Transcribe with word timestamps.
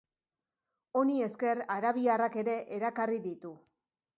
Honi 1.01 1.17
esker, 1.27 1.61
arabiarrak 1.75 2.39
ere 2.45 2.57
erakarri 2.79 3.21
ditu. 3.29 3.57